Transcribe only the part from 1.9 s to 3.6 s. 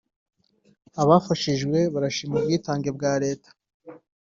barashima ubwitange bwa leta